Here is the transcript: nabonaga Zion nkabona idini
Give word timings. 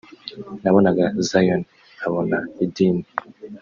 nabonaga 0.63 1.05
Zion 1.27 1.61
nkabona 1.95 2.37
idini 2.63 3.03